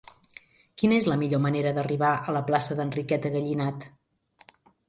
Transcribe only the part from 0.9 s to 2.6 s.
és la millor manera d'arribar a la